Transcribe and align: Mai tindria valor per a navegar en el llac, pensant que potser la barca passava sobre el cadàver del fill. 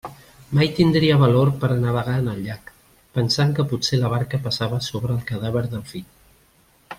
Mai 0.59 0.69
tindria 0.77 1.17
valor 1.23 1.51
per 1.63 1.69
a 1.73 1.77
navegar 1.83 2.15
en 2.21 2.31
el 2.31 2.39
llac, 2.45 2.71
pensant 3.19 3.53
que 3.59 3.67
potser 3.75 4.01
la 4.05 4.11
barca 4.15 4.41
passava 4.49 4.81
sobre 4.87 5.15
el 5.17 5.23
cadàver 5.33 5.63
del 5.75 5.85
fill. 5.93 6.09